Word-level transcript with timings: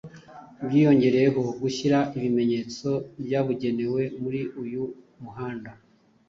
byiyongereyeho 0.65 1.41
gushyira 1.61 1.97
ibimenyetso 2.17 2.89
byabugenewe 3.23 4.01
muri 4.21 4.41
uyu 4.61 4.83
muhanda 5.23 5.71